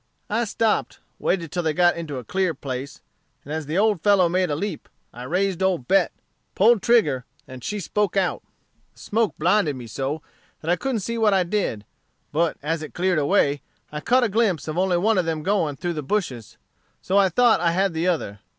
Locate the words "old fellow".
3.77-4.27